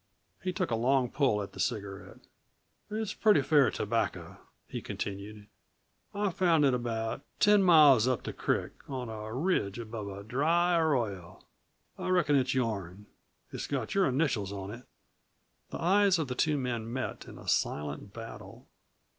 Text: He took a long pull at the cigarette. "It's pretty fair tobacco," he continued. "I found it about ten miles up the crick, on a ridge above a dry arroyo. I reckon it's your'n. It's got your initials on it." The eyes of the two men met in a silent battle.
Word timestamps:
He 0.41 0.51
took 0.51 0.71
a 0.71 0.75
long 0.75 1.11
pull 1.11 1.43
at 1.43 1.51
the 1.53 1.59
cigarette. 1.59 2.21
"It's 2.89 3.13
pretty 3.13 3.43
fair 3.43 3.69
tobacco," 3.69 4.37
he 4.67 4.81
continued. 4.81 5.45
"I 6.11 6.31
found 6.31 6.65
it 6.65 6.73
about 6.73 7.21
ten 7.39 7.61
miles 7.61 8.07
up 8.07 8.23
the 8.23 8.33
crick, 8.33 8.73
on 8.89 9.09
a 9.09 9.31
ridge 9.31 9.77
above 9.77 10.07
a 10.07 10.23
dry 10.23 10.75
arroyo. 10.75 11.45
I 11.99 12.09
reckon 12.09 12.35
it's 12.35 12.55
your'n. 12.55 13.05
It's 13.51 13.67
got 13.67 13.93
your 13.93 14.07
initials 14.07 14.51
on 14.51 14.71
it." 14.71 14.85
The 15.69 15.79
eyes 15.79 16.17
of 16.17 16.27
the 16.29 16.33
two 16.33 16.57
men 16.57 16.91
met 16.91 17.25
in 17.27 17.37
a 17.37 17.47
silent 17.47 18.11
battle. 18.11 18.65